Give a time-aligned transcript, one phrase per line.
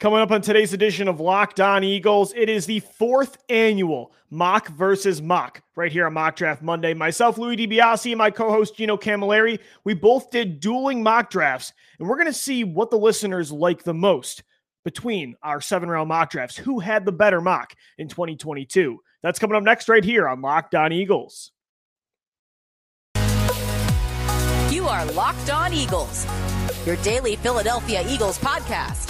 [0.00, 4.68] Coming up on today's edition of Locked On Eagles, it is the fourth annual Mock
[4.68, 6.94] versus Mock right here on Mock Draft Monday.
[6.94, 11.74] Myself, Louis DiBiase, and my co host Gino Camilleri, we both did dueling mock drafts,
[11.98, 14.42] and we're going to see what the listeners like the most
[14.86, 16.56] between our seven round mock drafts.
[16.56, 18.98] Who had the better mock in 2022?
[19.22, 21.52] That's coming up next right here on Locked On Eagles.
[24.70, 26.26] You are Locked On Eagles,
[26.86, 29.09] your daily Philadelphia Eagles podcast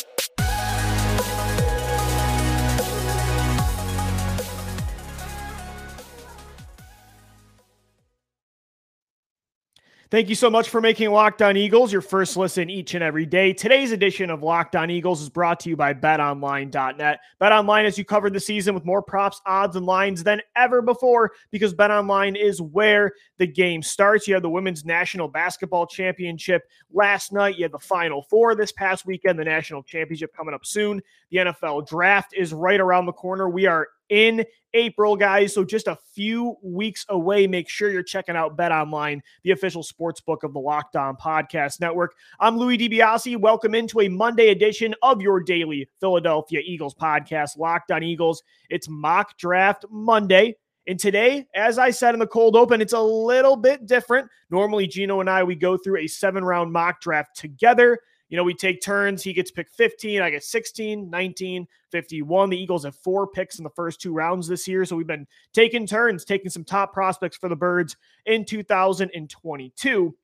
[10.11, 13.25] Thank you so much for making Locked On Eagles your first listen each and every
[13.25, 13.53] day.
[13.53, 17.19] Today's edition of Locked On Eagles is brought to you by betonline.net.
[17.39, 21.31] BetOnline as you covered the season with more props, odds, and lines than ever before
[21.49, 24.27] because BetOnline is where the game starts.
[24.27, 27.57] You have the Women's National Basketball Championship last night.
[27.57, 31.01] You had the Final Four this past weekend, the National Championship coming up soon.
[31.29, 33.47] The NFL Draft is right around the corner.
[33.47, 35.53] We are in April, guys.
[35.53, 37.47] So just a few weeks away.
[37.47, 41.15] Make sure you're checking out Bet Online, the official sports book of the Locked On
[41.15, 42.13] Podcast Network.
[42.39, 43.37] I'm Louis DiBiase.
[43.37, 48.43] Welcome into a Monday edition of your daily Philadelphia Eagles podcast, Locked On Eagles.
[48.69, 50.57] It's mock draft Monday.
[50.87, 54.27] And today, as I said in the cold open, it's a little bit different.
[54.49, 57.99] Normally, Gino and I, we go through a seven round mock draft together.
[58.31, 59.21] You know, we take turns.
[59.21, 62.49] He gets picked 15, I get 16, 19, 51.
[62.49, 64.85] The Eagles have four picks in the first two rounds this year.
[64.85, 70.15] So we've been taking turns, taking some top prospects for the Birds in 2022.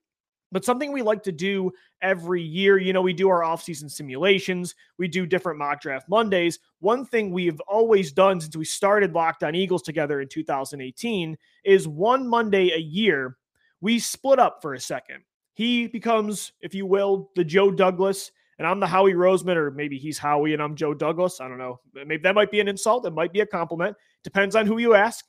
[0.54, 4.74] But something we like to do every year, you know, we do our offseason simulations,
[4.98, 6.60] we do different mock draft Mondays.
[6.80, 11.90] One thing we've always done since we started Locked On Eagles together in 2018 is
[11.90, 13.36] one Monday a year,
[13.82, 15.26] we split up for a second
[15.58, 19.98] he becomes, if you will, the Joe Douglas, and I'm the Howie Roseman, or maybe
[19.98, 21.42] he's Howie and I'm Joe Douglas.
[21.42, 21.80] I don't know.
[21.96, 23.08] Maybe that might be an insult.
[23.08, 23.98] It might be a compliment.
[24.24, 25.26] Depends on who you ask.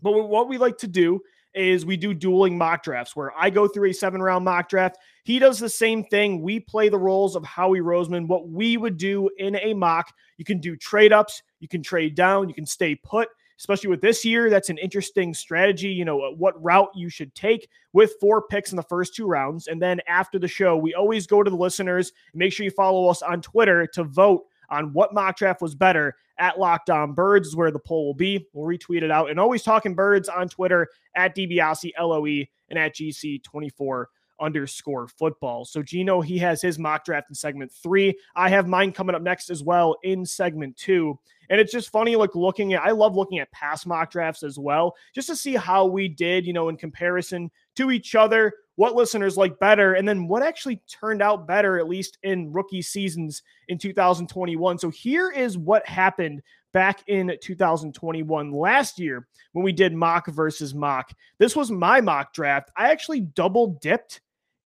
[0.00, 1.20] But what we like to do
[1.52, 4.96] is we do dueling mock drafts where I go through a seven round mock draft.
[5.24, 6.40] He does the same thing.
[6.40, 10.10] We play the roles of Howie Roseman, what we would do in a mock.
[10.38, 13.28] You can do trade ups, you can trade down, you can stay put
[13.60, 14.48] especially with this year.
[14.48, 15.88] That's an interesting strategy.
[15.88, 19.26] You know, uh, what route you should take with four picks in the first two
[19.26, 19.66] rounds.
[19.66, 22.12] And then after the show, we always go to the listeners.
[22.32, 26.16] Make sure you follow us on Twitter to vote on what mock draft was better
[26.38, 28.46] at Locked On Birds is where the poll will be.
[28.54, 29.28] We'll retweet it out.
[29.28, 34.04] And always talking birds on Twitter at DiBiase LOE and at GC24
[34.40, 35.64] underscore football.
[35.64, 38.18] So Gino, he has his mock draft in segment three.
[38.34, 41.18] I have mine coming up next as well in segment two.
[41.50, 44.58] And it's just funny, like looking at, I love looking at past mock drafts as
[44.58, 48.94] well, just to see how we did, you know, in comparison to each other, what
[48.94, 53.42] listeners like better, and then what actually turned out better, at least in rookie seasons
[53.66, 54.78] in 2021.
[54.78, 56.40] So here is what happened
[56.72, 61.12] back in 2021 last year when we did mock versus mock.
[61.38, 62.70] This was my mock draft.
[62.76, 64.20] I actually double dipped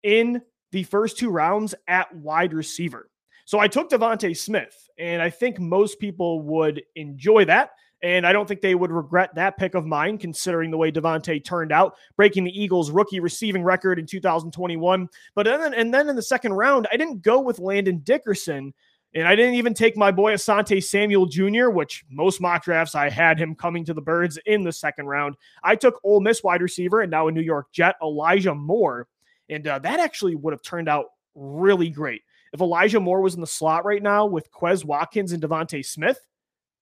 [0.04, 3.10] in the first two rounds at wide receiver.
[3.46, 7.70] So I took DeVonta Smith, and I think most people would enjoy that.
[8.02, 11.42] And I don't think they would regret that pick of mine, considering the way DeVonta
[11.42, 15.08] turned out, breaking the Eagles' rookie receiving record in 2021.
[15.34, 18.74] But then, and then in the second round, I didn't go with Landon Dickerson,
[19.14, 23.08] and I didn't even take my boy Asante Samuel Jr., which most mock drafts I
[23.08, 25.36] had him coming to the Birds in the second round.
[25.62, 29.06] I took Ole Miss wide receiver and now a New York Jet, Elijah Moore.
[29.48, 32.22] And uh, that actually would have turned out really great.
[32.52, 36.20] If Elijah Moore was in the slot right now with Quez Watkins and DeVonta Smith,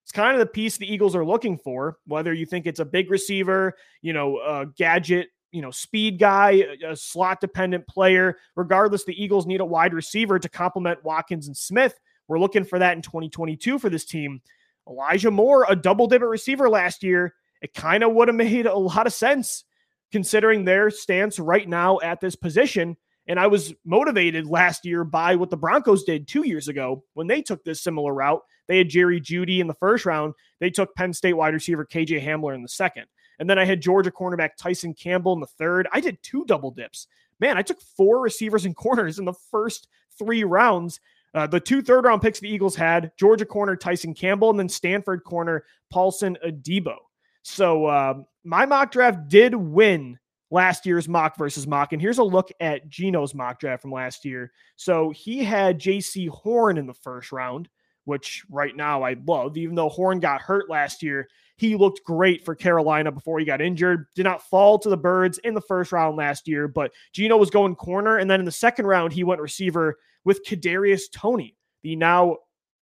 [0.02, 1.96] it's kind of the piece the Eagles are looking for.
[2.06, 6.64] Whether you think it's a big receiver, you know, a gadget, you know, speed guy,
[6.86, 11.56] a slot dependent player, regardless, the Eagles need a wide receiver to complement Watkins and
[11.56, 11.98] Smith.
[12.28, 14.40] We're looking for that in 2022 for this team.
[14.88, 18.76] Elijah Moore, a double dibble receiver last year, it kind of would have made a
[18.76, 19.64] lot of sense
[20.12, 22.96] considering their stance right now at this position.
[23.26, 27.26] And I was motivated last year by what the Broncos did two years ago when
[27.26, 28.42] they took this similar route.
[28.68, 30.34] They had Jerry Jeudy in the first round.
[30.60, 33.06] They took Penn State wide receiver KJ Hamler in the second.
[33.38, 35.88] And then I had Georgia cornerback Tyson Campbell in the third.
[35.92, 37.06] I did two double dips.
[37.40, 39.88] Man, I took four receivers and corners in the first
[40.18, 41.00] three rounds.
[41.34, 44.68] Uh, the two third round picks the Eagles had Georgia corner Tyson Campbell and then
[44.68, 46.96] Stanford corner Paulson Adebo.
[47.42, 50.18] So uh, my mock draft did win
[50.50, 51.92] last year's mock versus mock.
[51.92, 54.52] And here's a look at Gino's mock draft from last year.
[54.76, 57.68] So he had Jaycee Horn in the first round,
[58.04, 59.56] which right now I love.
[59.56, 63.62] Even though Horn got hurt last year, he looked great for Carolina before he got
[63.62, 64.06] injured.
[64.14, 67.50] Did not fall to the birds in the first round last year, but Gino was
[67.50, 68.18] going corner.
[68.18, 72.36] And then in the second round, he went receiver with Kadarius Toney, the now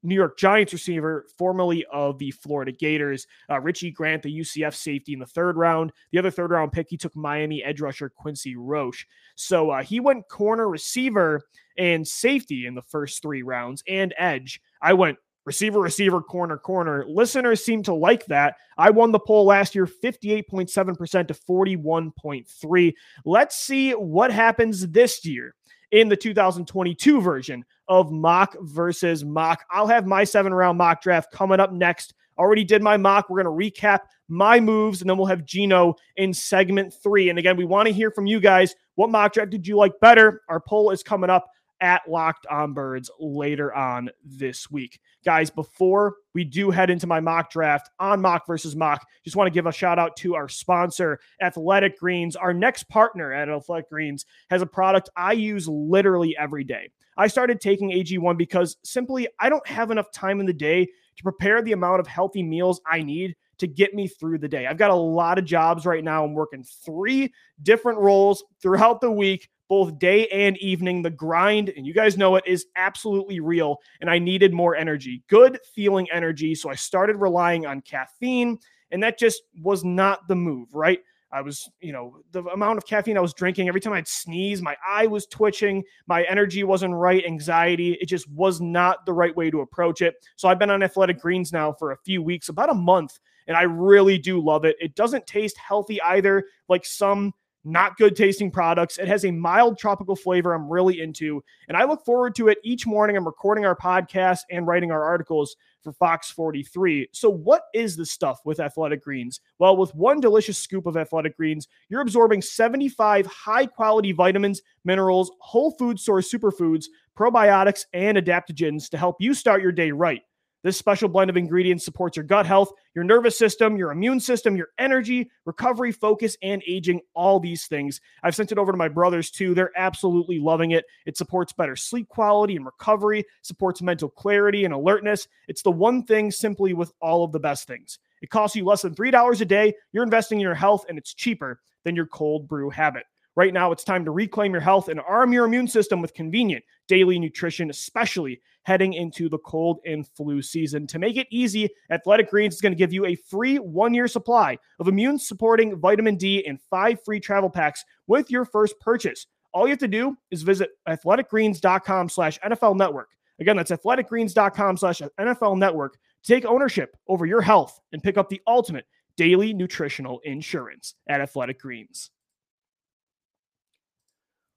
[0.05, 3.27] New York Giants receiver, formerly of the Florida Gators.
[3.49, 5.91] Uh, Richie Grant, the UCF safety in the third round.
[6.11, 9.05] The other third round pick, he took Miami edge rusher Quincy Roche.
[9.35, 11.41] So uh, he went corner, receiver,
[11.77, 14.61] and safety in the first three rounds, and edge.
[14.81, 17.05] I went receiver, receiver, corner, corner.
[17.07, 18.55] Listeners seem to like that.
[18.77, 22.93] I won the poll last year 58.7% to 41.3.
[23.25, 25.55] Let's see what happens this year
[25.95, 29.63] in the 2022 version of mock versus mock.
[29.71, 32.13] I'll have my seven round mock draft coming up next.
[32.37, 33.29] Already did my mock.
[33.29, 37.29] We're going to recap my moves, and then we'll have Gino in segment three.
[37.29, 38.75] And again, we want to hear from you guys.
[38.95, 40.41] What mock draft did you like better?
[40.49, 41.49] Our poll is coming up
[41.81, 44.99] at Locked On Birds later on this week.
[45.23, 49.47] Guys, before we do head into my mock draft on mock versus mock, just want
[49.47, 52.35] to give a shout out to our sponsor, Athletic Greens.
[52.35, 56.89] Our next partner at Athletic Greens has a product I use literally every day.
[57.17, 61.23] I started taking AG1 because simply I don't have enough time in the day to
[61.23, 64.67] prepare the amount of healthy meals I need to get me through the day.
[64.67, 66.25] I've got a lot of jobs right now.
[66.25, 67.33] I'm working three
[67.63, 71.01] different roles throughout the week both day and evening.
[71.01, 73.77] The grind, and you guys know it, is absolutely real.
[74.01, 76.55] And I needed more energy, good feeling energy.
[76.55, 78.57] So I started relying on caffeine,
[78.91, 80.99] and that just was not the move, right?
[81.31, 84.61] I was, you know, the amount of caffeine I was drinking, every time I'd sneeze,
[84.61, 89.35] my eye was twitching, my energy wasn't right, anxiety, it just was not the right
[89.35, 90.15] way to approach it.
[90.37, 93.57] So I've been on athletic greens now for a few weeks, about a month, and
[93.57, 94.77] I really do love it.
[94.79, 97.33] It doesn't taste healthy either, like some
[97.65, 98.97] not good tasting products.
[98.97, 102.59] It has a mild tropical flavor I'm really into, and I look forward to it
[102.63, 103.17] each morning.
[103.17, 107.09] I'm recording our podcast and writing our articles for Fox 43.
[107.11, 109.41] So, what is the stuff with Athletic Greens?
[109.59, 115.31] Well, with one delicious scoop of Athletic Greens, you're absorbing 75 high quality vitamins, minerals,
[115.39, 116.85] whole food source superfoods,
[117.17, 120.21] probiotics, and adaptogens to help you start your day right.
[120.65, 124.57] This special blend of ingredients supports your gut health, your nervous system, your immune system,
[124.57, 128.01] your energy, recovery, focus, and aging, all these things.
[128.23, 129.53] I've sent it over to my brothers too.
[129.53, 130.85] They're absolutely loving it.
[131.05, 135.27] It supports better sleep quality and recovery, supports mental clarity and alertness.
[135.47, 137.99] It's the one thing simply with all of the best things.
[138.23, 139.75] It costs you less than $3 a day.
[139.91, 143.03] You're investing in your health, and it's cheaper than your cold brew habit.
[143.35, 146.63] Right now, it's time to reclaim your health and arm your immune system with convenient
[146.87, 150.87] daily nutrition, especially heading into the cold and flu season.
[150.87, 154.07] To make it easy, Athletic Greens is going to give you a free one year
[154.07, 159.27] supply of immune supporting vitamin D and five free travel packs with your first purchase.
[159.53, 163.09] All you have to do is visit athleticgreens.com slash NFL network.
[163.39, 168.41] Again, that's athleticgreens.com slash NFL network take ownership over your health and pick up the
[168.47, 168.85] ultimate
[169.15, 172.11] daily nutritional insurance at Athletic Greens.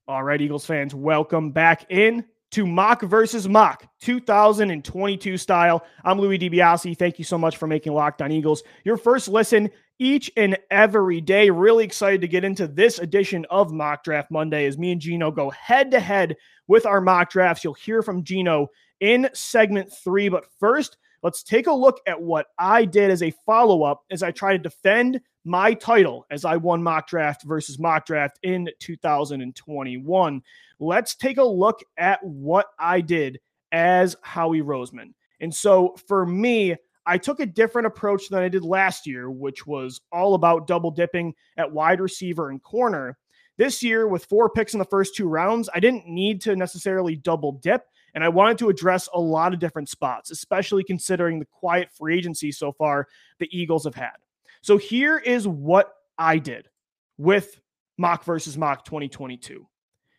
[0.08, 5.84] All right, Eagles fans, welcome back in to Mock versus Mock 2022 style.
[6.02, 6.96] I'm Louis DiBiase.
[6.96, 9.68] Thank you so much for making Locked on Eagles your first listen
[9.98, 11.50] each and every day.
[11.50, 15.30] Really excited to get into this edition of Mock Draft Monday as me and Gino
[15.30, 16.36] go head to head
[16.68, 17.62] with our mock drafts.
[17.62, 18.68] You'll hear from Gino
[19.00, 20.30] in segment three.
[20.30, 24.22] But first, let's take a look at what I did as a follow up as
[24.22, 28.68] I try to defend my title as I won mock draft versus mock draft in
[28.80, 30.42] 2021.
[30.78, 33.40] Let's take a look at what I did
[33.72, 35.14] as Howie Roseman.
[35.40, 36.76] And so for me,
[37.06, 40.90] I took a different approach than I did last year, which was all about double
[40.90, 43.16] dipping at wide receiver and corner.
[43.56, 47.16] This year, with four picks in the first two rounds, I didn't need to necessarily
[47.16, 47.84] double dip.
[48.14, 52.18] And I wanted to address a lot of different spots, especially considering the quiet free
[52.18, 54.16] agency so far the Eagles have had.
[54.62, 56.68] So here is what I did
[57.16, 57.60] with
[57.96, 59.66] mock versus mock 2022.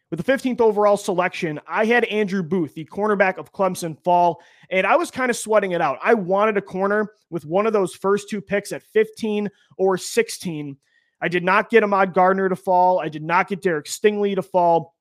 [0.09, 4.41] With the 15th overall selection, I had Andrew Booth, the cornerback of Clemson, fall,
[4.71, 5.99] and I was kind of sweating it out.
[6.03, 10.77] I wanted a corner with one of those first two picks at 15 or 16.
[11.21, 12.99] I did not get Ahmad Gardner to fall.
[12.99, 14.95] I did not get Derek Stingley to fall.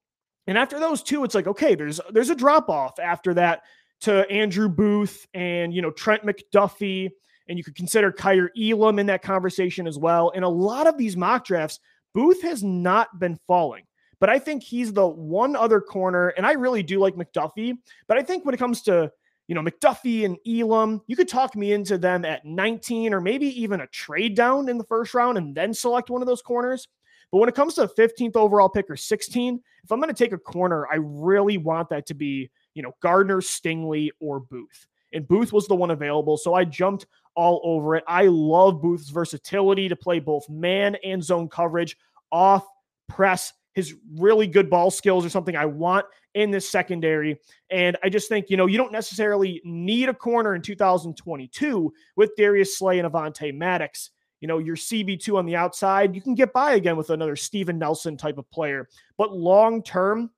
[0.46, 3.62] And after those two, it's like, okay, there's there's a drop off after that
[4.00, 7.10] to Andrew Booth and you know Trent McDuffie
[7.48, 10.30] and you could consider Kaiir Elam in that conversation as well.
[10.30, 11.80] In a lot of these mock drafts,
[12.14, 13.84] Booth has not been falling,
[14.20, 17.78] but I think he's the one other corner, and I really do like McDuffie.
[18.06, 19.10] But I think when it comes to
[19.46, 23.46] you know McDuffie and Elam, you could talk me into them at 19 or maybe
[23.60, 26.88] even a trade down in the first round and then select one of those corners.
[27.30, 30.24] But when it comes to a 15th overall pick or 16, if I'm going to
[30.24, 34.86] take a corner, I really want that to be, you know, Gardner, Stingley, or Booth.
[35.12, 36.36] And Booth was the one available.
[36.36, 38.04] So I jumped all over it.
[38.08, 41.96] I love Booth's versatility to play both man and zone coverage,
[42.30, 42.66] off,
[43.08, 43.52] press.
[43.74, 47.38] His really good ball skills are something I want in this secondary.
[47.70, 52.34] And I just think, you know, you don't necessarily need a corner in 2022 with
[52.36, 54.10] Darius Slay and Avonte Maddox.
[54.40, 57.78] You know, your CB2 on the outside, you can get by again with another Steven
[57.78, 58.88] Nelson type of player.
[59.16, 60.30] But long term,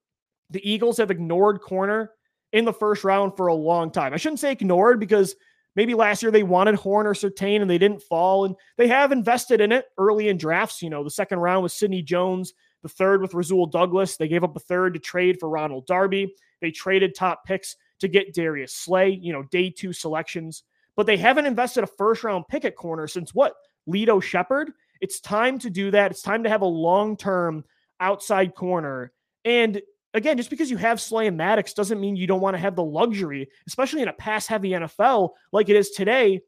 [0.50, 2.12] the Eagles have ignored corner
[2.52, 4.12] in the first round for a long time.
[4.12, 5.36] I shouldn't say ignored because
[5.76, 8.44] maybe last year they wanted Horn or Surtain and they didn't fall.
[8.44, 10.82] And they have invested in it early in drafts.
[10.82, 12.52] You know, the second round was Sidney Jones,
[12.82, 14.16] the third with Rasul Douglas.
[14.16, 16.34] They gave up a third to trade for Ronald Darby.
[16.60, 20.64] They traded top picks to get Darius Slay, you know, day two selections.
[20.96, 23.54] But they haven't invested a first round pick at corner since what?
[23.88, 24.72] Lito Sheppard.
[25.00, 26.10] It's time to do that.
[26.10, 27.64] It's time to have a long term
[28.00, 29.12] outside corner.
[29.44, 29.80] And
[30.14, 32.76] again, just because you have Slay and Maddox doesn't mean you don't want to have
[32.76, 36.40] the luxury, especially in a pass heavy NFL like it is today,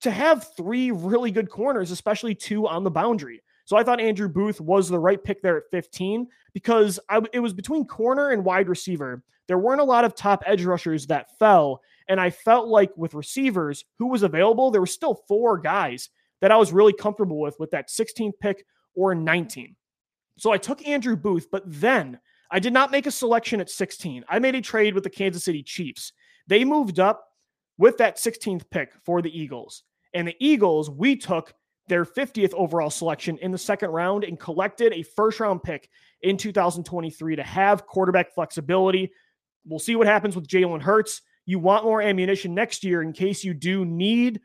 [0.00, 3.42] to have three really good corners, especially two on the boundary.
[3.64, 7.40] So I thought Andrew Booth was the right pick there at 15 because I, it
[7.40, 9.22] was between corner and wide receiver.
[9.46, 11.80] There weren't a lot of top edge rushers that fell.
[12.08, 16.08] And I felt like with receivers who was available, there were still four guys
[16.40, 19.76] that I was really comfortable with with that 16th pick or 19.
[20.38, 22.18] So I took Andrew Booth, but then
[22.50, 24.24] I did not make a selection at 16.
[24.28, 26.12] I made a trade with the Kansas City Chiefs.
[26.46, 27.24] They moved up
[27.78, 29.84] with that 16th pick for the Eagles.
[30.12, 31.54] And the Eagles, we took
[31.88, 35.88] their 50th overall selection in the second round and collected a first round pick
[36.22, 39.12] in 2023 to have quarterback flexibility.
[39.66, 41.22] We'll see what happens with Jalen Hurts.
[41.46, 44.40] You want more ammunition next year in case you do need,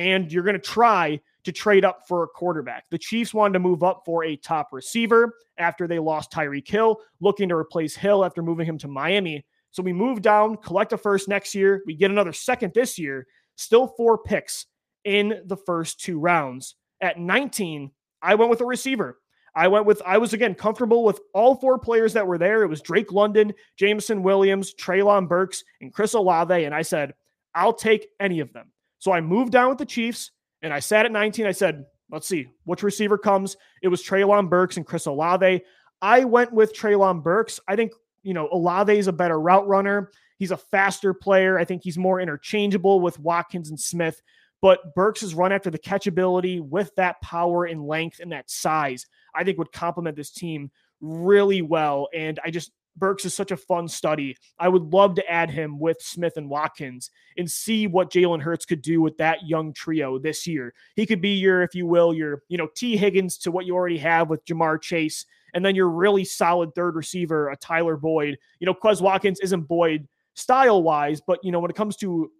[0.00, 2.84] and you're going to try to trade up for a quarterback.
[2.90, 6.96] The Chiefs wanted to move up for a top receiver after they lost Tyreek Hill,
[7.20, 9.44] looking to replace Hill after moving him to Miami.
[9.72, 11.82] So we move down, collect a first next year.
[11.84, 13.26] We get another second this year,
[13.56, 14.64] still four picks
[15.04, 16.76] in the first two rounds.
[17.02, 17.90] At 19,
[18.22, 19.18] I went with a receiver.
[19.54, 22.62] I went with, I was again comfortable with all four players that were there.
[22.62, 26.64] It was Drake London, Jameson Williams, Treylon Burks, and Chris Olave.
[26.64, 27.12] And I said,
[27.54, 28.72] I'll take any of them.
[29.00, 30.30] So I moved down with the Chiefs.
[30.62, 31.46] And I sat at 19.
[31.46, 33.56] I said, let's see which receiver comes.
[33.82, 35.62] It was Treylon Burks and Chris Olave.
[36.02, 37.60] I went with Treylon Burks.
[37.66, 37.92] I think,
[38.22, 40.10] you know, Olave is a better route runner.
[40.38, 41.58] He's a faster player.
[41.58, 44.20] I think he's more interchangeable with Watkins and Smith.
[44.62, 49.44] But Burks' run after the catchability with that power and length and that size, I
[49.44, 52.08] think would complement this team really well.
[52.14, 54.36] And I just Burks is such a fun study.
[54.58, 58.66] I would love to add him with Smith and Watkins and see what Jalen Hurts
[58.66, 60.74] could do with that young trio this year.
[60.96, 63.74] He could be your, if you will, your, you know, Tee Higgins to what you
[63.74, 68.38] already have with Ja'Marr Chase, and then your really solid third receiver, a Tyler Boyd.
[68.58, 72.30] You know, Quez Watkins isn't Boyd style wise, but you know, when it comes to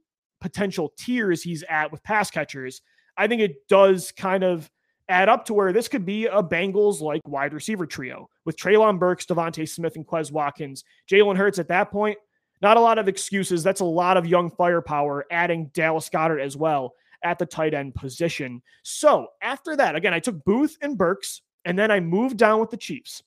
[0.41, 2.83] potential tiers he's at with pass catchers,
[3.17, 4.71] I think it does kind of
[5.09, 8.99] add up to where this could be a Bengals like wide receiver trio with Treylon
[8.99, 10.85] Burks, DeVonta Smith, and Quez Watkins.
[11.11, 12.19] Jalen Hurts at that point,
[12.63, 13.63] not a lot of excuses.
[13.63, 17.95] That's a lot of young firepower, adding Dallas Goedert as well at the tight end
[17.95, 18.63] position.
[18.83, 22.71] So after that, again, I took Booth and Burks, and then I moved down with
[22.71, 23.23] the Chiefs.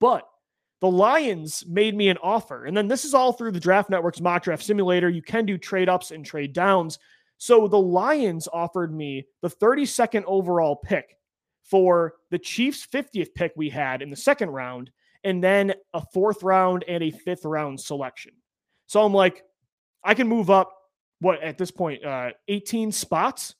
[0.00, 0.28] But
[0.80, 2.66] the Lions made me an offer.
[2.66, 5.08] And then this is all through the Draft Network's mock draft simulator.
[5.08, 6.98] You can do trade ups and trade downs.
[7.38, 11.16] So the Lions offered me the 32nd overall pick
[11.64, 14.90] for the Chiefs' 50th pick we had in the second round,
[15.24, 18.32] and then a fourth round and a fifth round selection.
[18.86, 19.42] So I'm like,
[20.02, 20.72] I can move up,
[21.20, 23.54] what at this point, uh, 18 spots.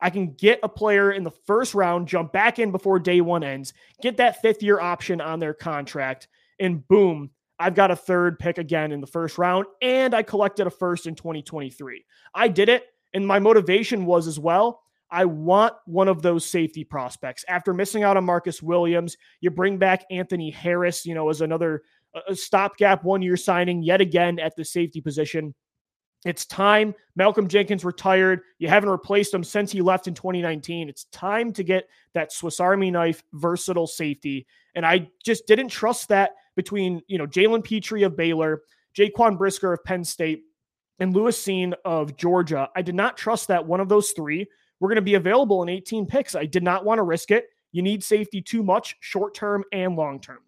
[0.00, 3.44] I can get a player in the first round, jump back in before day one
[3.44, 8.38] ends, get that fifth year option on their contract, and boom, I've got a third
[8.38, 12.06] pick again in the first round, and I collected a first in 2023.
[12.34, 14.82] I did it and my motivation was as well.
[15.10, 17.44] I want one of those safety prospects.
[17.48, 21.82] After missing out on Marcus Williams, you bring back Anthony Harris, you know, as another
[22.14, 25.54] uh, stopgap one year signing yet again at the safety position.
[26.24, 26.94] It's time.
[27.16, 28.42] Malcolm Jenkins retired.
[28.58, 30.88] You haven't replaced him since he left in 2019.
[30.88, 34.46] It's time to get that Swiss Army knife versatile safety.
[34.74, 38.62] And I just didn't trust that between, you know, Jalen Pitre of Baylor,
[38.94, 40.42] Jaquan Brisker of Penn State,
[40.98, 42.68] and Lewis Cine of Georgia.
[42.76, 44.46] I did not trust that one of those three
[44.80, 46.34] were going to be available in 18 picks.
[46.34, 47.48] I did not want to risk it.
[47.72, 50.40] You need safety too much, short term and long term.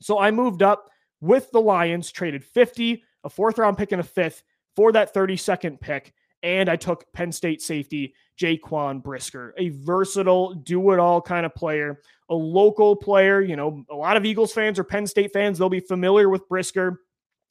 [0.00, 0.90] So I moved up
[1.20, 4.42] with the Lions, traded 50, a fourth round pick, and a fifth
[4.76, 6.12] for that 32nd pick.
[6.42, 11.54] And I took Penn State safety Jaquan Brisker, a versatile, do it all kind of
[11.54, 13.40] player, a local player.
[13.40, 16.48] You know, a lot of Eagles fans or Penn State fans, they'll be familiar with
[16.48, 17.00] Brisker.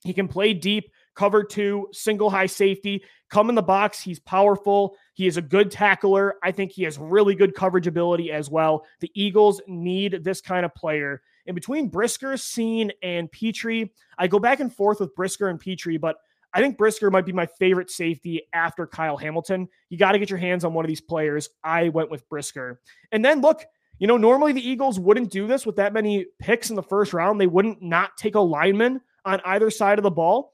[0.04, 4.00] He can play deep cover two, single high safety, come in the box.
[4.00, 4.96] He's powerful.
[5.14, 6.34] He is a good tackler.
[6.42, 8.84] I think he has really good coverage ability as well.
[9.00, 11.22] The Eagles need this kind of player.
[11.46, 15.98] In between Brisker, Cine, and Pitre, I go back and forth with Brisker and Pitre,
[15.98, 16.16] but
[16.52, 19.68] I think Brisker might be my favorite safety after Kyle Hamilton.
[19.88, 21.48] You got to get your hands on one of these players.
[21.62, 22.80] I went with Brisker.
[23.12, 23.64] And then look,
[23.98, 27.12] you know, normally the Eagles wouldn't do this with that many picks in the first
[27.12, 27.40] round.
[27.40, 30.53] They wouldn't not take a lineman on either side of the ball.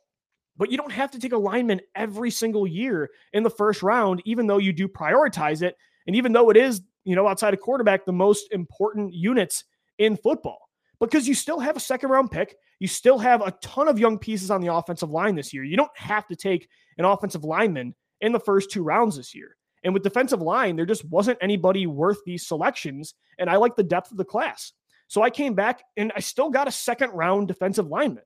[0.60, 4.20] But you don't have to take a lineman every single year in the first round,
[4.26, 5.74] even though you do prioritize it.
[6.06, 9.64] And even though it is, you know, outside of quarterback, the most important units
[9.96, 10.58] in football,
[11.00, 12.54] because you still have a second round pick.
[12.78, 15.64] You still have a ton of young pieces on the offensive line this year.
[15.64, 19.56] You don't have to take an offensive lineman in the first two rounds this year.
[19.82, 23.14] And with defensive line, there just wasn't anybody worth these selections.
[23.38, 24.72] And I like the depth of the class.
[25.08, 28.24] So I came back and I still got a second round defensive lineman.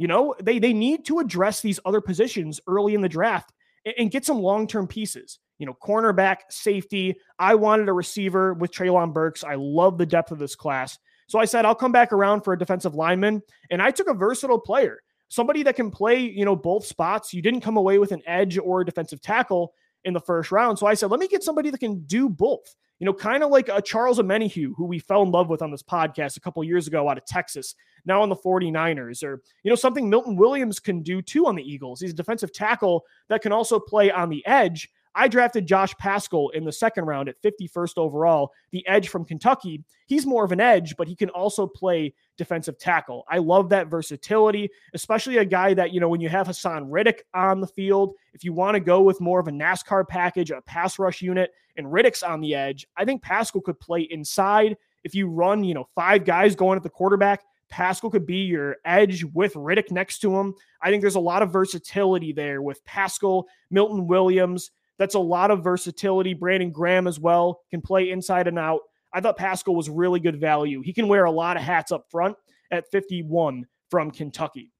[0.00, 3.52] You know, they they need to address these other positions early in the draft
[3.84, 5.38] and, and get some long-term pieces.
[5.58, 7.16] You know, cornerback, safety.
[7.38, 9.44] I wanted a receiver with Treylon Burks.
[9.44, 10.98] I love the depth of this class.
[11.28, 13.42] So I said, I'll come back around for a defensive lineman.
[13.70, 17.34] And I took a versatile player, somebody that can play, you know, both spots.
[17.34, 20.78] You didn't come away with an edge or a defensive tackle in the first round.
[20.78, 22.74] So I said, let me get somebody that can do both.
[23.00, 25.70] You know, kind of like a Charles Omenihu, who we fell in love with on
[25.70, 29.70] this podcast a couple years ago out of Texas, now on the 49ers, or, you
[29.70, 32.00] know, something Milton Williams can do too on the Eagles.
[32.00, 36.50] He's a defensive tackle that can also play on the edge I drafted Josh Paschal
[36.50, 39.82] in the second round at 51st overall, the edge from Kentucky.
[40.06, 43.24] He's more of an edge, but he can also play defensive tackle.
[43.28, 47.24] I love that versatility, especially a guy that, you know, when you have Haason Reddick
[47.34, 50.62] on the field, if you want to go with more of a NASCAR package, a
[50.62, 54.76] pass rush unit, and Reddick's on the edge, I think Paschal could play inside.
[55.02, 58.76] If you run, you know, five guys going at the quarterback, Paschal could be your
[58.84, 60.54] edge with Riddick next to him.
[60.82, 65.50] I think there's a lot of versatility there with Paschal, Milton Williams, that's a lot
[65.50, 66.34] of versatility.
[66.34, 68.80] Brandon Graham as well can play inside and out.
[69.14, 70.82] I thought Paschal was really good value.
[70.82, 72.36] He can wear a lot of hats up front
[72.70, 74.70] at 51 from Kentucky.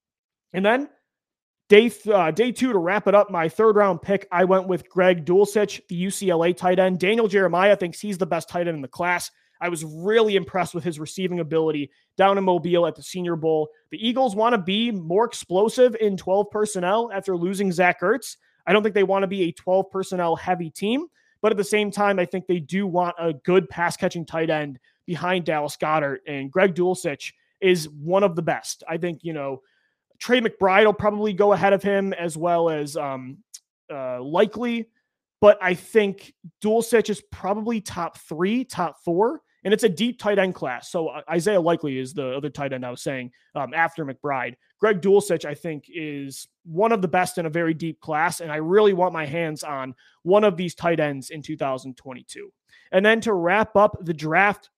[0.53, 0.91] And then
[1.71, 4.69] day th- uh, day two to wrap it up, my third round pick, I went
[4.69, 6.99] with Greg Dulcich, the UCLA tight end.
[6.99, 9.31] Daniel Jeremiah thinks he's the best tight end in the class.
[9.59, 13.71] I was really impressed with his receiving ability down in Mobile at the Senior Bowl.
[13.91, 18.37] The Eagles want to be more explosive in 12 personnel after losing Zach Ertz.
[18.67, 21.07] I don't think they want to be a 12 personnel heavy team,
[21.43, 24.51] but at the same time, I think they do want a good pass catching tight
[24.51, 26.19] end behind Dallas Goedert.
[26.27, 28.83] And Greg Dulcich is one of the best.
[28.89, 29.63] I think, you know,
[30.19, 33.39] Trey McBride will probably go ahead of him as well as um,
[33.93, 34.89] uh, likely.
[35.41, 40.39] But I think Dulcich is probably top three, top four and it's a deep tight
[40.39, 40.91] end class.
[40.91, 44.55] So uh, Isaiah Likely is the other tight end I was saying um, after McBride.
[44.79, 48.51] Greg Dulcich, I think, is one of the best in a very deep class, and
[48.51, 52.53] I really want my hands on one of these tight ends in 2022.
[52.93, 54.71] And then to wrap up the draft,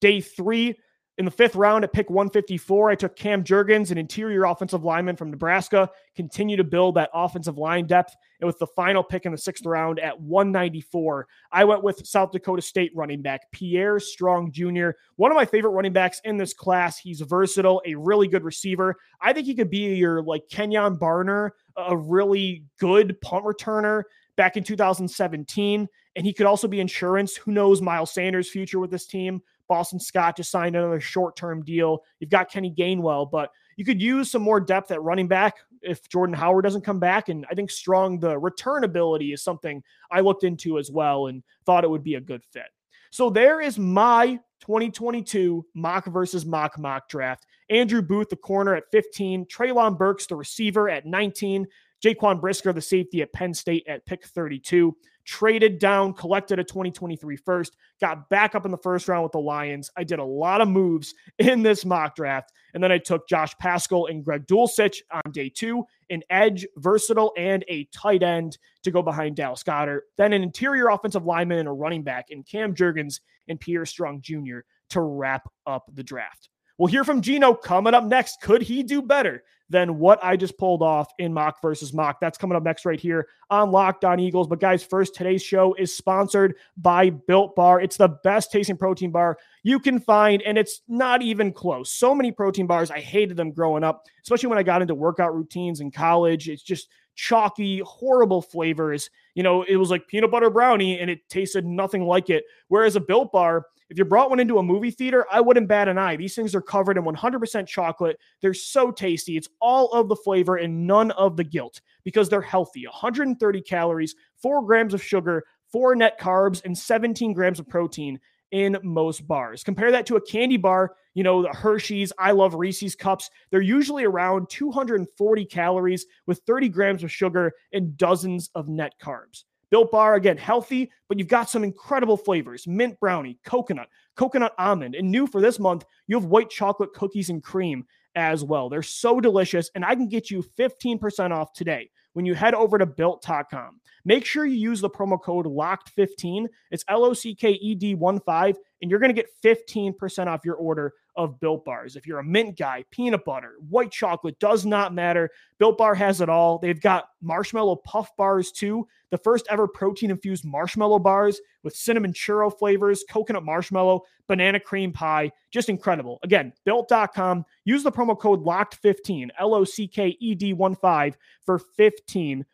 [0.00, 0.76] day three,
[1.18, 5.16] in the fifth round at pick 154, I took Cam Jurgens, an interior offensive lineman
[5.16, 8.14] from Nebraska, continue to build that offensive line depth.
[8.40, 12.32] And with the final pick in the sixth round at 194, I went with South
[12.32, 16.52] Dakota State running back Pierre Strong Jr., one of my favorite running backs in this
[16.52, 16.98] class.
[16.98, 18.96] He's versatile, a really good receiver.
[19.20, 24.02] I think he could be your like Kenjon Barner, a really good punt returner
[24.36, 25.88] back in 2017.
[26.14, 27.36] And he could also be insurance.
[27.36, 29.42] Who knows Miles Sanders' future with this team?
[29.68, 32.02] Boston Scott just signed another short term deal.
[32.20, 36.08] You've got Kenny Gainwell, but you could use some more depth at running back if
[36.08, 37.28] Jordan Howard doesn't come back.
[37.28, 41.42] And I think strong, the return ability is something I looked into as well and
[41.64, 42.68] thought it would be a good fit.
[43.10, 47.46] So there is my 2022 mock versus mock mock draft.
[47.68, 51.66] Andrew Booth, the corner at 15, Treylon Burks, the receiver at 19,
[52.04, 57.36] Jaquan Brisker, the safety at Penn State at pick 32 traded down, collected a 2023
[57.36, 59.90] first, got back up in the first round with the Lions.
[59.96, 62.52] I did a lot of moves in this mock draft.
[62.72, 67.32] And then I took Josh Paschal and Greg Dulcich on day two, an edge, versatile,
[67.36, 70.02] and a tight end to go behind Dallas Goedert.
[70.16, 74.22] Then an interior offensive lineman and a running back in Cam Jurgens and Pierre Strong
[74.22, 74.58] Jr.
[74.90, 76.48] to wrap up the draft.
[76.78, 78.42] We'll hear from Gino coming up next.
[78.42, 82.20] Could he do better than what I just pulled off in mock versus mock?
[82.20, 84.48] That's coming up next right here on Locked On Eagles.
[84.48, 87.80] But guys, first, today's show is sponsored by Built Bar.
[87.80, 91.90] It's the best tasting protein bar you can find, and it's not even close.
[91.90, 95.34] So many protein bars, I hated them growing up, especially when I got into workout
[95.34, 96.48] routines in college.
[96.48, 99.10] It's just chalky, horrible flavors.
[99.34, 102.44] You know, it was like peanut butter brownie and it tasted nothing like it.
[102.68, 105.88] Whereas a built bar, If you brought one into a movie theater, I wouldn't bat
[105.88, 106.16] an eye.
[106.16, 108.18] These things are covered in 100% chocolate.
[108.42, 109.36] They're so tasty.
[109.36, 114.14] It's all of the flavor and none of the guilt because they're healthy 130 calories,
[114.42, 118.18] four grams of sugar, four net carbs, and 17 grams of protein
[118.50, 119.62] in most bars.
[119.62, 123.30] Compare that to a candy bar, you know, the Hershey's, I love Reese's cups.
[123.50, 129.44] They're usually around 240 calories with 30 grams of sugar and dozens of net carbs.
[129.70, 134.94] Built Bar, again, healthy, but you've got some incredible flavors mint brownie, coconut, coconut almond,
[134.94, 138.68] and new for this month, you have white chocolate cookies and cream as well.
[138.68, 142.78] They're so delicious, and I can get you 15% off today when you head over
[142.78, 143.80] to built.com.
[144.04, 146.46] Make sure you use the promo code LOCKED15.
[146.70, 150.26] It's L O C K E D 1 5, and you're going to get 15%
[150.26, 151.96] off your order of Built Bars.
[151.96, 155.30] If you're a mint guy, peanut butter, white chocolate, does not matter.
[155.58, 156.58] Built Bar has it all.
[156.58, 158.86] They've got marshmallow puff bars too.
[159.10, 164.92] The first ever protein infused marshmallow bars with cinnamon churro flavors, coconut marshmallow, banana cream
[164.92, 165.30] pie.
[165.50, 166.18] Just incredible.
[166.22, 167.44] Again, built.com.
[167.64, 172.44] Use the promo code LOCKED15, L O C K E D 1 5 for 15%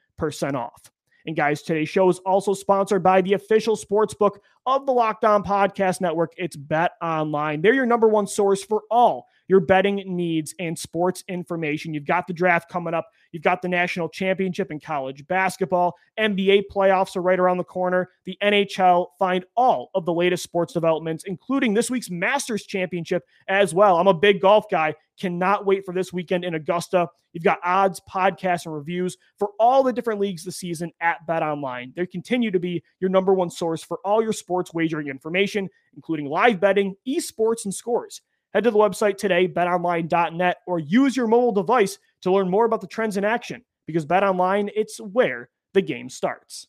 [0.54, 0.91] off.
[1.26, 5.24] And guys, today's show is also sponsored by the official sports book of the Locked
[5.24, 6.32] On Podcast Network.
[6.36, 7.62] It's Bet Online.
[7.62, 11.92] They're your number one source for all your betting needs and sports information.
[11.92, 13.06] You've got the draft coming up.
[13.32, 15.94] You've got the national championship in college basketball.
[16.18, 18.08] NBA playoffs are right around the corner.
[18.24, 19.08] The NHL.
[19.18, 23.98] Find all of the latest sports developments, including this week's Masters Championship as well.
[23.98, 24.94] I'm a big golf guy.
[25.20, 27.08] Cannot wait for this weekend in Augusta.
[27.34, 31.42] You've got odds, podcasts, and reviews for all the different leagues this season at Bet
[31.42, 31.92] Online.
[31.94, 36.24] They continue to be your number one source for all your sports wagering information, including
[36.24, 38.22] live betting, esports, and scores.
[38.54, 42.82] Head to the website today, betonline.net, or use your mobile device to learn more about
[42.82, 46.66] the trends in action because BetOnline, it's where the game starts.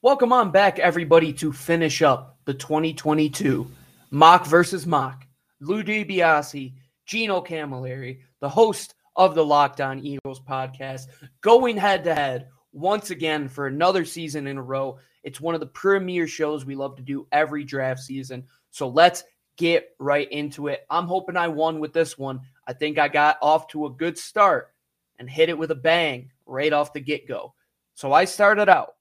[0.00, 3.68] Welcome on back, everybody, to finish up the 2022
[4.12, 5.26] Mock versus Mock.
[5.60, 6.72] Lou DiBiase,
[7.04, 11.08] Gino Camilleri, the host of the Locked On Eagles podcast,
[11.40, 14.98] going head to head once again for another season in a row.
[15.22, 18.44] It's one of the premier shows we love to do every draft season.
[18.70, 19.24] So let's
[19.56, 20.86] get right into it.
[20.88, 22.40] I'm hoping I won with this one.
[22.66, 24.72] I think I got off to a good start
[25.18, 27.54] and hit it with a bang right off the get go.
[27.94, 28.94] So I started out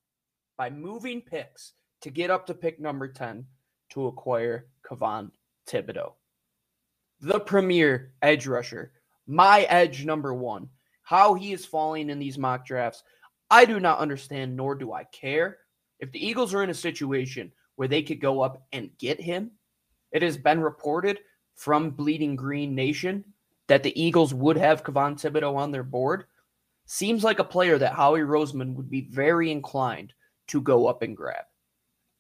[0.58, 3.46] by moving picks to get up to pick number 10
[3.92, 5.32] to acquire Kayvon
[5.68, 6.14] Thibodeaux.
[7.22, 8.92] The premier edge rusher,
[9.28, 10.70] my edge number one.
[11.04, 13.04] How he is falling in these mock drafts,
[13.50, 15.60] I do not understand, nor do I care.
[16.00, 19.52] If the Eagles are in a situation where they could go up and get him,
[20.12, 21.20] it has been reported
[21.56, 23.24] from Bleeding Green Nation
[23.68, 26.26] that the Eagles would have Kayvon Thibodeaux on their board.
[26.86, 30.14] Seems like a player that Howie Roseman would be very inclined
[30.48, 31.44] to go up and grab.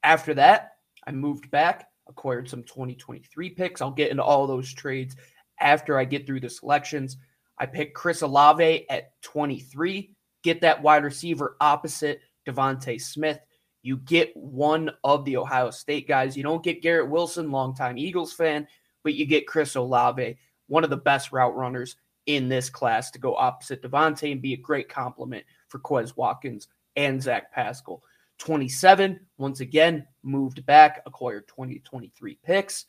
[0.04, 0.74] After that,
[1.06, 3.82] I moved back, acquired some 2023 picks.
[3.82, 5.16] I'll get into all those trades
[5.60, 7.18] after I get through the selections.
[7.58, 13.40] I picked Chris Olave at 23 get that wide receiver opposite DeVonta Smith.
[13.82, 16.36] You get one of the Ohio State guys.
[16.36, 18.68] You don't get Garrett Wilson, longtime Eagles fan,
[19.04, 21.96] but you get Chris Olave, one of the best route runners
[22.26, 26.68] in this class to go opposite DeVonta and be a great compliment for Quez Watkins
[26.96, 28.04] and Zach Pascal.
[28.40, 32.86] 27, once again, moved back, acquired 2023 picks.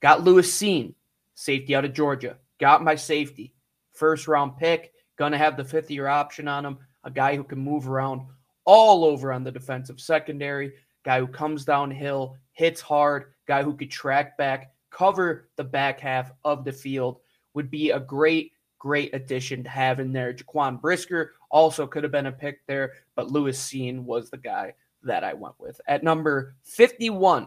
[0.00, 0.94] Got Lewis Cine,
[1.34, 2.38] safety out of Georgia.
[2.58, 3.54] Got my safety.
[3.92, 4.92] First round pick.
[5.20, 8.22] Going to have the fifth year option on him a guy who can move around
[8.64, 10.72] all over on the defensive secondary,
[11.04, 16.32] guy who comes downhill, hits hard, guy who could track back, cover the back half
[16.42, 17.20] of the field
[17.52, 20.32] would be a great, great addition to have in there.
[20.32, 24.72] Jaquan Brisker also could have been a pick there, but Lewis Cine was the guy
[25.02, 25.78] that I went with.
[25.86, 27.46] At number 51,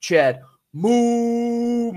[0.00, 0.42] Chad
[0.76, 1.96] Muma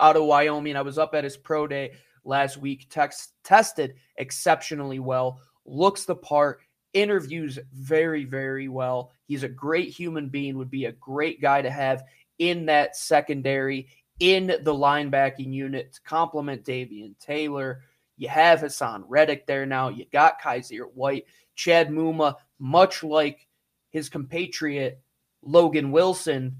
[0.00, 0.74] out of Wyoming.
[0.74, 1.92] I was up at his pro day
[2.28, 6.60] last week, text, tested exceptionally well looks the part,
[6.94, 9.12] interviews very, very well.
[9.26, 12.04] He's a great human being, would be a great guy to have
[12.38, 13.88] in that secondary,
[14.20, 17.82] in the linebacking unit to complement Davion Taylor.
[18.16, 19.90] You have Haason Reddick there now.
[19.90, 23.46] You got Kyzir White, Chad Muma, much like
[23.90, 25.00] his compatriot
[25.42, 26.56] Logan Wilson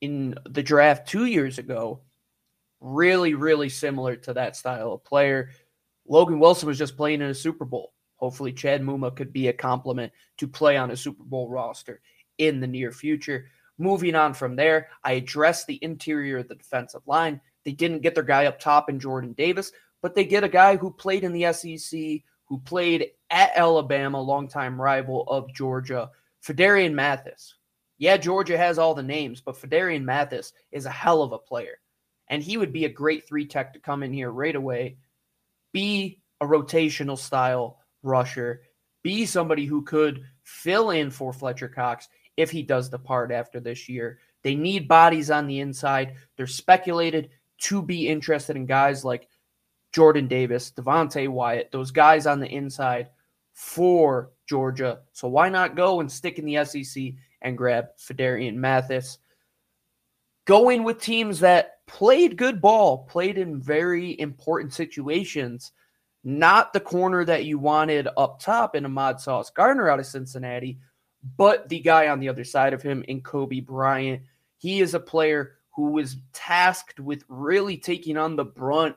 [0.00, 2.00] in the draft two years ago.
[2.84, 5.50] Really, really similar to that style of player.
[6.08, 7.92] Logan Wilson was just playing in a Super Bowl.
[8.16, 12.00] Hopefully, Chad Muma could be a complement to play on a Super Bowl roster
[12.38, 13.46] in the near future.
[13.78, 17.40] Moving on from there, I addressed the interior of the defensive line.
[17.64, 20.76] They didn't get their guy up top in Jordan Davis, but they get a guy
[20.76, 22.00] who played in the SEC,
[22.46, 26.10] who played at Alabama, longtime rival of Georgia.
[26.44, 27.54] Phidarian Mathis.
[27.98, 31.78] Yeah, Georgia has all the names, but Phidarian Mathis is a hell of a player.
[32.28, 34.96] And he would be a great three tech to come in here right away,
[35.72, 38.62] be a rotational style rusher,
[39.02, 43.88] be somebody who could fill in for Fletcher Cox if he does depart after this
[43.88, 44.18] year.
[44.42, 46.14] They need bodies on the inside.
[46.36, 47.30] They're speculated
[47.62, 49.28] to be interested in guys like
[49.92, 53.10] Jordan Davis, Devonte Wyatt, those guys on the inside
[53.52, 55.00] for Georgia.
[55.12, 59.18] So why not go and stick in the SEC and grab Phidarian Mathis?
[60.44, 65.72] Going with teams that played good ball, played in very important situations,
[66.24, 70.78] not the corner that you wanted up top in Ahmad Sauce Gardner out of Cincinnati,
[71.36, 74.22] but the guy on the other side of him in Coby Bryant.
[74.58, 78.96] He is a player who was tasked with really taking on the brunt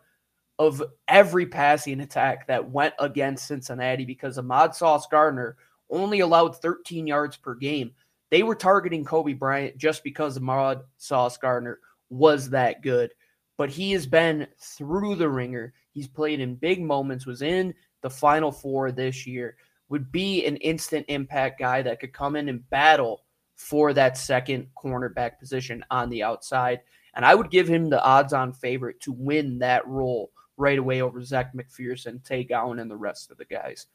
[0.57, 5.57] of every passing attack that went against Cincinnati because Ahmad Sauce Gardner
[5.89, 7.91] only allowed 13 yards per game.
[8.31, 13.11] They were targeting Coby Bryant just because Ahmad Sauce Gardner was that good.
[13.57, 15.73] But he has been through the ringer.
[15.91, 19.55] He's played in big moments, was in the final four this year,
[19.89, 23.23] would be an instant impact guy that could come in and battle
[23.55, 26.81] for that second cornerback position on the outside.
[27.15, 31.01] And I would give him the odds on favorite to win that role right away
[31.01, 33.87] over Zech McPhearson, Tay Gowan, and the rest of the guys.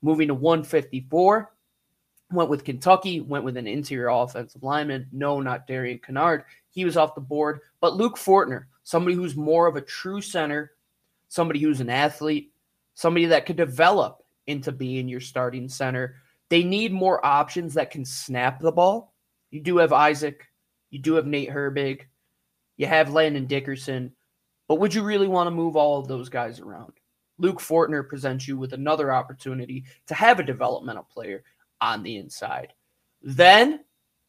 [0.00, 1.52] Moving to 154,
[2.32, 5.06] went with Kentucky, went with an interior offensive lineman.
[5.12, 6.44] No, not Darian Kinnard.
[6.70, 7.60] He was off the board.
[7.80, 10.72] But Luke Fortner, somebody who's more of a true center,
[11.28, 12.52] somebody who's an athlete,
[12.94, 16.16] somebody that could develop into being your starting center.
[16.48, 19.14] They need more options that can snap the ball.
[19.50, 20.48] You do have Isaac,
[20.90, 22.02] you do have Nate Herbig,
[22.76, 24.12] you have Landon Dickerson,
[24.68, 26.92] but would you really want to move all of those guys around?
[27.38, 31.42] Luke Fortner presents you with another opportunity to have a developmental player
[31.82, 32.72] on the inside.
[33.20, 33.80] Then,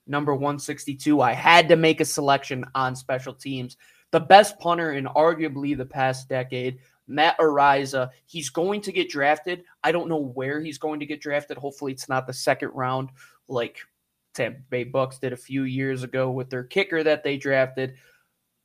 [0.05, 3.77] number 162, I had to make a selection on special teams.
[4.11, 8.09] The best punter in arguably the past decade, Matt Araiza.
[8.25, 9.63] He's going to get drafted.
[9.83, 11.57] I don't know where he's going to get drafted.
[11.57, 13.09] Hopefully, it's not the second round
[13.47, 13.79] like
[14.33, 17.95] Tampa Bay Bucks did a few years ago with their kicker that they drafted.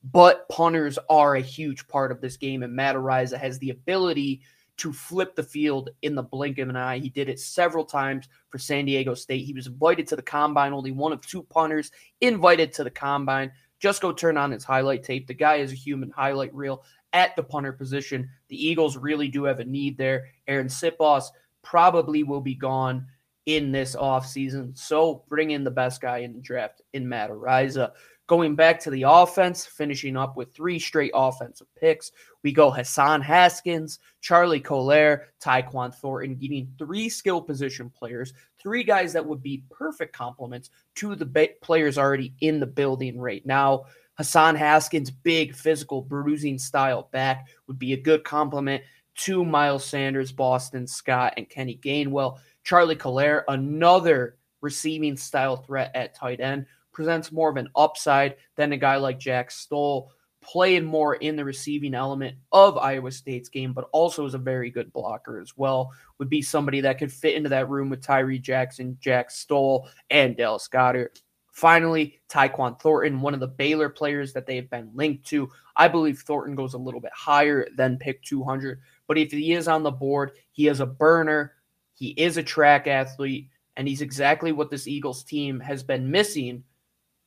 [0.05, 4.42] But punters are a huge part of this game, and Matt Araiza has the ability
[4.79, 6.99] to flip the field in the blink of an eye.
[6.99, 9.45] He did it several times for San Diego State.
[9.45, 13.53] He was invited to the combine, only one of two punters invited to the combine.
[13.81, 15.27] Just go turn on his highlight tape.
[15.27, 18.29] The guy is a human highlight reel at the punter position.
[18.49, 20.27] The Eagles really do have a need there.
[20.49, 21.27] Arryn Siposs
[21.62, 23.07] probably will be gone
[23.49, 24.77] in this offseason.
[24.77, 27.93] So bring in the best guy in the draft in Matt Araiza.
[28.27, 32.13] Going back to the offense, finishing up with three straight offensive picks.
[32.43, 39.15] We go Hassan Haskins, Charlie Kolar, Tyquan Thornton, getting three skill position players, three guys
[39.15, 43.85] that would be perfect complements to the players already in the building right now.
[44.19, 48.83] Hassan Haskins, big physical bruising style back, would be a good complement
[49.21, 52.39] to Miles Sanders, Boston Scott, and Kenny Gainwell.
[52.68, 58.72] Charlie Kolar, another receiving style threat at tight end presents more of an upside than
[58.72, 63.72] a guy like Jack Stoll, playing more in the receiving element of Iowa State's game,
[63.72, 65.92] but also is a very good blocker as well.
[66.18, 70.37] Would be somebody that could fit into that room with Tyree Jackson, Jack Stoll, and
[70.37, 71.22] Dallas Goedert.
[71.52, 75.48] Finally, Tyquan Thornton, one of the Baylor players that they have been linked to.
[75.74, 79.68] I believe Thornton goes a little bit higher than pick 200, but if he is
[79.68, 81.54] on the board, he is a burner.
[81.99, 86.63] He is a track athlete, and he's exactly what this Eagles team has been missing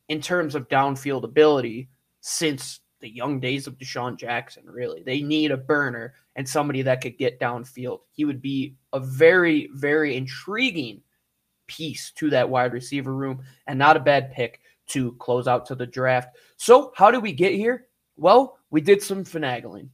[0.07, 1.89] in terms of downfield ability
[2.21, 5.03] since the young days of DeSean Jackson, really.
[5.03, 7.99] They need a burner and somebody that could get downfield.
[8.13, 11.01] He would be a very, very intriguing
[11.67, 15.75] piece to that wide receiver room and not a bad pick to close out to
[15.75, 16.37] the draft.
[16.55, 17.87] So, how did we get here?
[18.15, 19.89] Well, we did some finagling.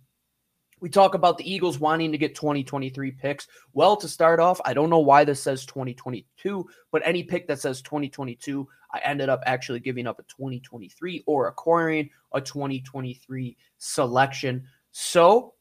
[0.80, 3.48] We talk about the Eagles wanting to get 2023 picks.
[3.74, 7.60] Well, to start off, I don't know why this says 2022, but any pick that
[7.60, 14.66] says 2022, I ended up actually giving up a 2023 or acquiring a 2023 selection.
[14.92, 15.56] So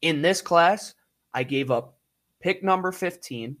[0.00, 0.94] in this class,
[1.34, 1.98] I gave up
[2.40, 3.56] pick number 15,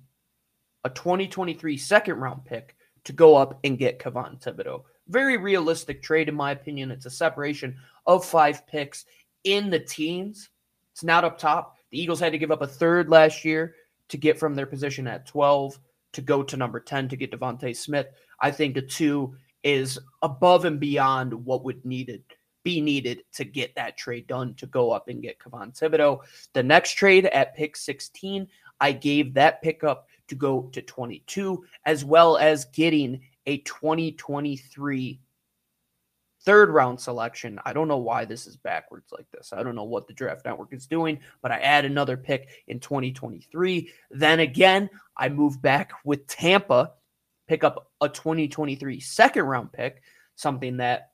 [0.84, 4.84] a 2023 second round pick to go up and get Kayvon Thibodeaux.
[5.08, 6.90] Very realistic trade, in my opinion.
[6.90, 9.04] It's a separation of five picks
[9.44, 10.48] in the teens
[10.94, 11.76] it's not up top.
[11.90, 13.74] The Eagles had to give up a third last year
[14.10, 15.76] to get from their position at 12
[16.12, 18.06] to go to number 10 to get DeVonta Smith.
[18.40, 22.22] I think a two is above and beyond what would needed
[22.62, 26.20] be needed to get that trade done to go up and get Kayvon Thibodeaux.
[26.54, 28.48] The next trade at pick 16,
[28.80, 35.20] I gave that pickup to go to 22, as well as getting a 2023
[36.44, 37.58] third round selection.
[37.64, 39.52] I don't know why this is backwards like this.
[39.52, 42.80] I don't know what the draft network is doing, but I add another pick in
[42.80, 43.90] 2023.
[44.10, 46.92] Then again, I move back with Tampa,
[47.48, 50.02] pick up a 2023 second round pick,
[50.36, 51.10] something that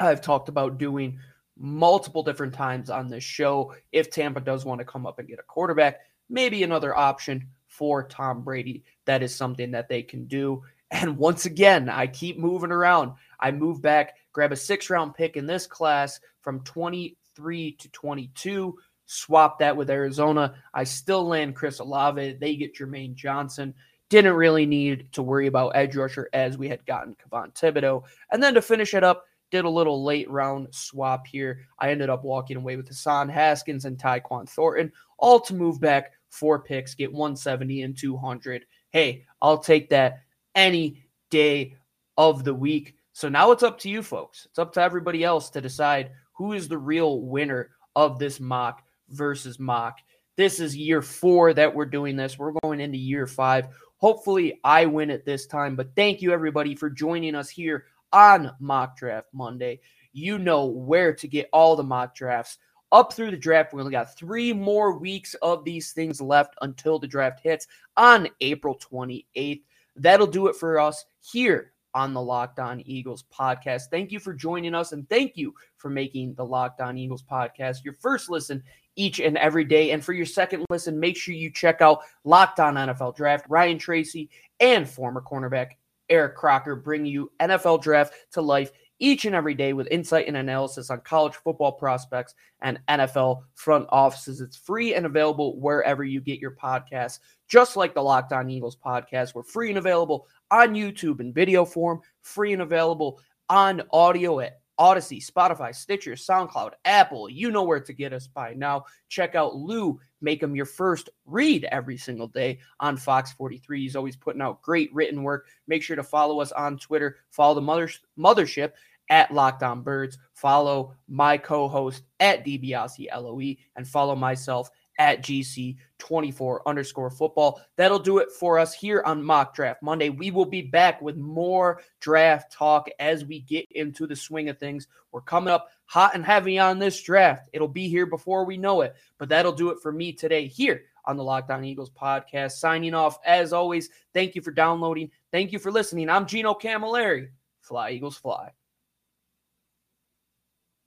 [0.00, 1.18] I've talked about doing
[1.56, 3.74] multiple different times on this show.
[3.92, 8.06] If Tampa does want to come up and get a quarterback, maybe another option for
[8.06, 8.84] Tom Brady.
[9.06, 10.62] That is something that they can do.
[10.90, 13.12] And once again, I keep moving around.
[13.40, 18.78] I move back, grab a six round pick in this class from 23 to 22,
[19.06, 20.54] swap that with Arizona.
[20.74, 22.38] I still land Chris Olave.
[22.40, 23.74] They get Jermaine Johnson.
[24.10, 28.04] Didn't really need to worry about edge rusher as we had gotten Kayvon Thibodeaux.
[28.30, 31.66] And then to finish it up, did a little late round swap here.
[31.78, 36.12] I ended up walking away with Hassan Haskins and Tyquan Thornton, all to move back
[36.30, 38.66] four picks, get 170 and 200.
[38.90, 40.22] Hey, I'll take that
[40.54, 41.76] any day
[42.16, 42.96] of the week.
[43.18, 44.46] So now it's up to you folks.
[44.46, 48.84] It's up to everybody else to decide who is the real winner of this mock
[49.08, 49.98] versus mock.
[50.36, 52.38] This is year four that we're doing this.
[52.38, 53.74] We're going into year five.
[53.96, 55.74] Hopefully, I win it this time.
[55.74, 59.80] But thank you, everybody, for joining us here on Mock Draft Monday.
[60.12, 62.58] You know where to get all the mock drafts
[62.92, 63.74] up through the draft.
[63.74, 68.28] We only got three more weeks of these things left until the draft hits on
[68.40, 69.62] April 28th.
[69.96, 73.84] That'll do it for us here on the Locked On Eagles podcast.
[73.90, 77.84] Thank you for joining us and thank you for making the Locked On Eagles podcast
[77.84, 78.62] your first listen
[78.96, 79.92] each and every day.
[79.92, 83.46] And for your second listen, make sure you check out Locked On NFL Draft.
[83.48, 84.28] Ryan Tracy
[84.60, 85.72] and former cornerback
[86.08, 90.36] Eric Crocker bring you NFL Draft to life each and every day with insight and
[90.36, 94.40] analysis on college football prospects and NFL front offices.
[94.40, 98.76] It's free and available wherever you get your podcasts, just like the Locked On Eagles
[98.76, 99.34] podcast.
[99.34, 104.60] We're free and available on YouTube in video form, free and available on audio at
[104.78, 107.28] Audacy, Spotify, Stitcher, SoundCloud, Apple.
[107.28, 108.84] You know where to get us by now.
[109.08, 113.82] Check out Lou, make him your first read every single day on Fox 43.
[113.82, 115.48] He's always putting out great written work.
[115.66, 117.16] Make sure to follow us on Twitter.
[117.30, 118.72] Follow the mother, mothership
[119.10, 120.18] at Locked On Birds.
[120.34, 127.60] Follow my co-host at DiBiase LOE and follow myself at GC24 underscore football.
[127.76, 130.10] That'll do it for us here on Mock Draft Monday.
[130.10, 134.58] We will be back with more draft talk as we get into the swing of
[134.58, 134.88] things.
[135.12, 137.48] We're coming up hot and heavy on this draft.
[137.52, 140.82] It'll be here before we know it, but that'll do it for me today here
[141.04, 142.52] on the Locked On Eagles podcast.
[142.52, 145.10] Signing off, as always, thank you for downloading.
[145.32, 146.10] Thank you for listening.
[146.10, 147.28] I'm Gino Camilleri.
[147.62, 148.57] Fly, Eagles, fly.